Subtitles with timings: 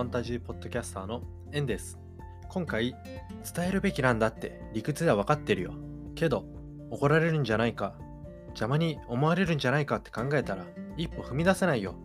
[0.00, 1.20] ファンタジーポッドキャスターの
[1.52, 1.98] エンです。
[2.48, 2.96] 今回、
[3.54, 5.74] 伝えるべきなんだって理屈では分かってるよ。
[6.14, 6.46] けど、
[6.88, 7.92] 怒られるんじゃないか、
[8.46, 10.64] 邪魔に思われるんじゃないかって考えたら、
[10.96, 11.96] 一歩踏み出せないよ。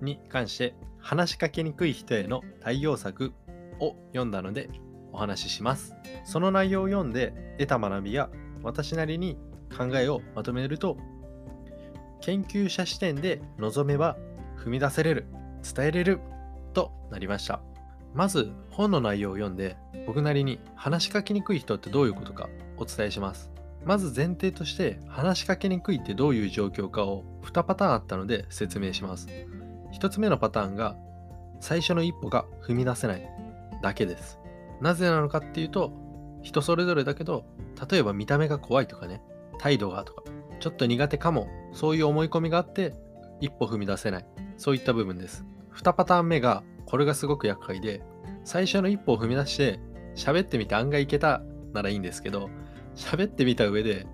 [0.00, 3.32] に関して、話しかけにくい人への対応策
[3.80, 4.70] を読んだので、
[5.10, 5.96] お話しします。
[6.22, 8.30] その内容を読んで得た学びや、
[8.62, 9.36] 私なりに
[9.76, 10.96] 考えをまとめると、
[12.20, 14.16] 研究者視点で望めば
[14.56, 15.26] 踏み出せれる、
[15.64, 16.20] 伝えれる
[16.70, 17.60] となりました。
[18.14, 23.50] まず本の内容を読んで僕なりに話しかけにくい人ってどういうことかお伝えします。
[23.84, 29.28] まず前提として話しかけにくいってどういう状況かを2パターンあったので説明します。
[29.92, 30.96] 1つ目のパターンが
[31.60, 33.28] 最初の一歩が踏み出せない
[33.82, 34.38] だけです。
[34.80, 35.92] なぜなのかっていうと
[36.42, 37.44] 人それぞれだけど
[37.90, 39.22] 例えば見た目が怖いとかね
[39.58, 40.22] 態度がとか
[40.58, 42.94] ちょっと苦手かもそういう思い込みがあって
[43.40, 44.26] 一歩踏み出せない
[44.56, 45.44] そういった部分です。
[45.74, 48.02] 2パターン目がこれがすごく厄介で
[48.44, 49.80] 最初の一歩を踏み出して
[50.14, 52.50] 喋ってみて案外いけたならいいんですけど
[52.96, 54.06] 喋ってみた上で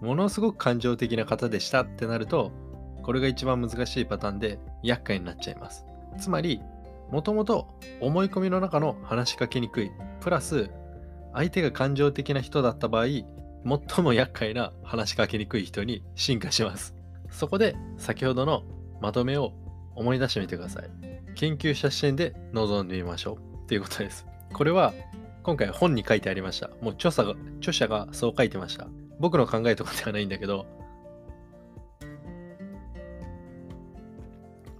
[0.00, 2.52] ものすごく感情的な方でしたってなると
[3.02, 5.86] これが一番難しいパターンで厄介になっちゃいます。
[6.18, 6.60] つまり
[7.10, 7.66] もともと
[8.00, 10.70] 思い込みの中の話しかけにくいプラス
[11.32, 16.94] 相手が感情的な人だった場合最も厄介な話しかけにくい人に進化します。
[17.30, 18.62] そこで先ほどの
[19.00, 19.52] まとめを
[20.00, 20.90] 思い出してみてください。
[21.34, 24.26] 研究者視点で臨んでみましょうっていうことです。
[24.52, 24.94] これは
[25.42, 26.68] 今回本に書いてありました。
[26.80, 28.88] もう著者が著者がそう書いてました。
[29.18, 30.66] 僕の考えとかではないんだけど、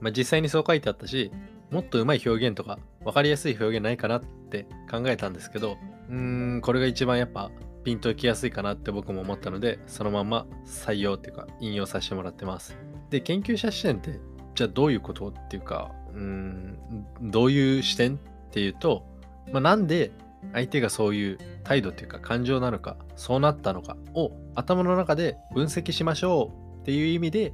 [0.00, 1.30] まあ、実際にそう書いてあったし、
[1.70, 5.76] もっと上手い表現とか分かりやすい表現ないかなって考えたんですけど、
[6.08, 7.50] うーん、これが一番やっぱ
[7.84, 12.76] ピンときやすいかなって僕も思ったので、そのまま採用っていうか引用させてもらってます。
[13.10, 14.18] で、研究者視点って
[14.54, 16.78] じゃあどういうことっていうか、うん、
[17.22, 18.18] どういう視点っ
[18.50, 19.04] ていうと、
[19.52, 20.10] まあ、なんで
[20.52, 27.52] 相手がそういう態度っていうか感情なのか、そうなったのかを頭の中で分析しましょうっていう意味で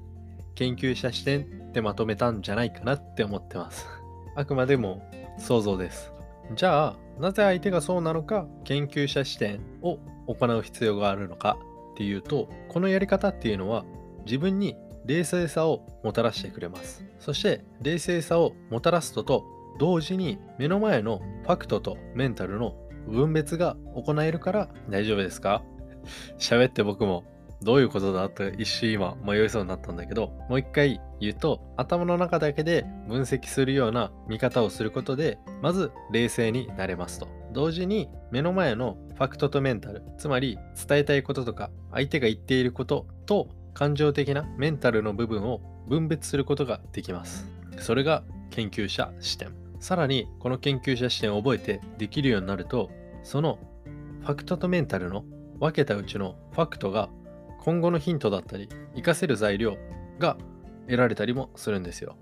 [0.54, 3.86] 研究者視点ってまとめたんじゃないかなって思ってます。
[4.36, 5.02] あくまでも
[5.38, 6.12] 想像です。
[6.54, 11.58] じゃあ、なぜ相手がそうなのか研究者視点を行う必要があるのか
[11.94, 13.84] っていうと、このやり方っていうのは
[14.24, 17.04] 自分に冷静さをもたらしてくれます。
[17.18, 19.44] そして冷静さをもたらすとと
[19.78, 22.74] 同時に目の前のファクトとメンタルの
[23.08, 25.62] 分別が行えるから大丈夫ですか？
[26.38, 27.24] 喋って僕も
[27.62, 47.47] どういうことだと一瞬今迷いそうになったんだけどもう一回言うと頭の中だけで分析するような見方をすることでまず冷静になれますと同時に目の前のファクトとメンタルつまり伝えたいこととか相手が言っていることと感情的なメンタルの部分を分別することができます。
[47.78, 49.53] それが研究者視点。
[49.81, 52.91] さらにこの研究者視点を覚えてできるようになると、
[53.22, 53.59] その
[54.22, 55.26] ファクトとメンタルの
[55.60, 57.10] 分けたうちのファクトが
[57.60, 59.76] 今後のヒントだったり、活かせる材料
[60.19, 60.38] が
[60.86, 62.16] 得られたりもするんですよ。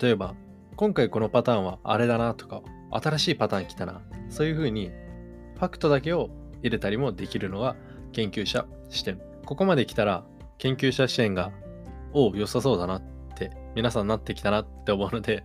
[0.00, 0.36] 例えば、
[0.76, 2.62] 今回このパターンはあれだなとか、
[2.92, 4.00] 新しいパターン来たな。
[4.28, 4.92] そういうふうに、
[5.56, 6.30] ファクトだけを
[6.62, 7.74] 入れたりもできるのが
[8.12, 9.31] 研究者視点。
[9.52, 10.24] ここまで来たら
[10.56, 11.52] 研究者支援が、
[12.14, 13.02] お良さそうだなっ
[13.36, 15.44] て皆さんなってきたなって思うので、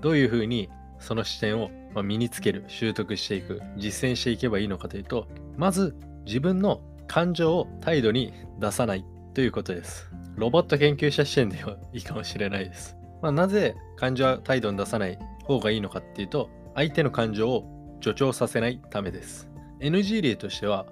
[0.00, 1.70] どういうふうにその視点を
[2.02, 9.04] 身につける、習得していく、実践していけばいいのかというと、まず自分の感情を態度に出さない
[9.34, 10.10] ということです。
[10.36, 12.96] ロボット研究者視点ではいいかもしれないです。
[13.20, 19.50] まあ、なぜ感情は態度に出さない方がいいのかっていうと、相手の感情を助長させないためです。
[19.80, 20.86] NG 例としては、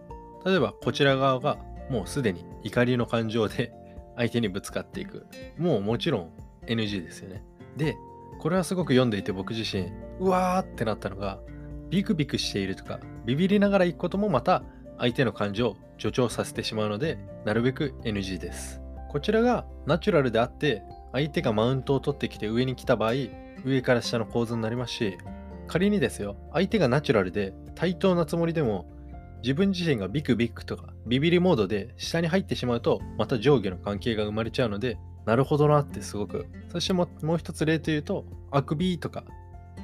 [0.45, 1.59] 例えばこちら側が
[1.91, 3.73] もうすでに怒りの感情で
[4.17, 5.27] 相手にぶつかっていく。
[5.59, 6.31] もうもちろん
[6.67, 7.43] NG ですよね。
[7.77, 7.97] で、
[8.39, 11.41] これはすごく読んでいて僕自身、うわーってなったのが、
[11.91, 14.63] ビクビクしているとか、ビビりながら行くこともまた
[14.99, 18.81] 相手の感情を助長させてしまうので、なるべく NG です。
[19.09, 23.13] こちらがナチュラルであって、相手がマウントを取ってきて上に来た場合、
[23.65, 25.19] 上から下の構図になりますし、
[25.67, 28.87] 仮にですよ、相手がナチュラルで対等なつもりでも、
[29.43, 36.47] 自分自身がビクビクとかビビりモードで下に入ってしまうとまた上下の関係が生まれちゃうのでなるほどなってすごく。
[36.71, 39.25] そしてもう一つ例というとあくびとか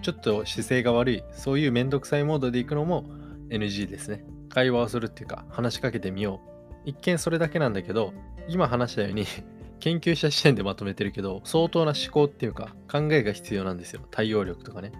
[0.03, 3.05] ちょっと姿勢が悪いそういうめんどくさいモードでいくのも
[3.49, 4.25] NG ですね。
[4.49, 6.83] 会話をするっていうか話しかけてみよう。
[6.85, 8.13] 一見それだけなんだけど
[8.49, 9.27] 今話したように
[9.81, 14.03] 研究者視点でまとめてるけど相当な思考っていうか考えが必要なんですよ。
[14.11, 14.93] 対応力とかね。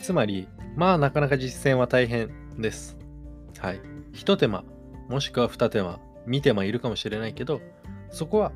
[0.00, 2.96] つまりまあなかなか実践は大変です。
[3.60, 3.80] はい。
[4.12, 4.64] 一手間、
[5.08, 7.60] もしくは二手間、三手間いるかもしれないけど、
[8.10, 8.52] そこは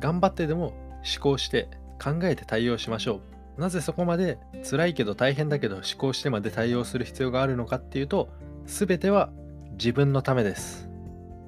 [0.00, 1.68] 頑張ってでも思考して
[2.02, 3.30] 考えて対応しましょう。
[3.60, 4.38] なぜそこまで
[4.68, 8.30] 辛いけど大変だけど思考してまで対応する必要があるのかっていうと
[8.64, 9.30] 全ては
[9.72, 10.88] 自分のためです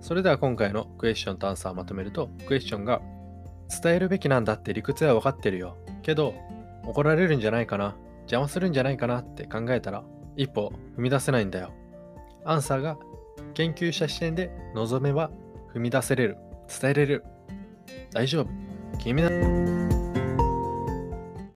[0.03, 3.01] それでは今回のクエスチョンとアンサーをまとめるとクエスチョンが
[3.83, 6.35] 伝えるべきなんだって理屈は分かってるよけど
[6.85, 10.03] 怒られるんじゃないかな邪魔するんじゃないかなって考えたら
[10.37, 11.73] 一歩踏み出せないんだよ
[12.45, 12.99] アンサーが
[13.55, 15.31] 研究者視点で望めば
[15.75, 16.37] 踏み出せれる
[16.69, 17.25] 伝えれる。
[18.13, 18.49] 大丈夫。
[18.99, 19.29] 君だ